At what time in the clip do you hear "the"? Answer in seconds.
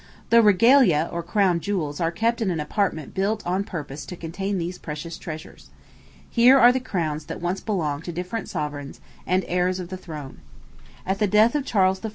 0.31-0.41, 6.71-6.79, 9.89-9.97, 11.19-11.27